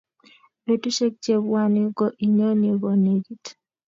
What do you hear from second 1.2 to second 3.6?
che buani Ko inyoni ko negit